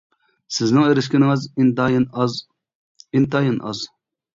سىزنىڭ 0.55 0.87
ئېرىشكىنىڭىز 0.87 1.47
ئىنتايىن 1.59 2.11
ئاز، 2.19 2.41
ئىنتايىن 3.23 3.67
ئاز. 3.69 3.89